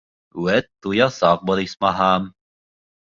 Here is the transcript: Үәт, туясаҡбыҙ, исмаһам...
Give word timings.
Үәт, 0.43 0.69
туясаҡбыҙ, 0.87 1.63
исмаһам... 1.67 2.27